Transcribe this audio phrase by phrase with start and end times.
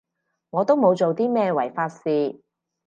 [0.49, 2.41] 我都冇做啲咩違法事